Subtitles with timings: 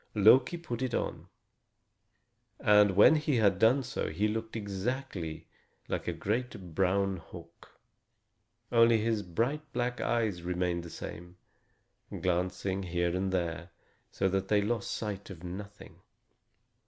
[0.15, 1.27] Loki put it on,
[2.59, 5.47] and when he had done so he looked exactly
[5.87, 7.79] like a great brown hawk.
[8.71, 11.37] Only his bright black eyes remained the same,
[12.19, 13.69] glancing here and there,
[14.09, 15.99] so that they lost sight of nothing.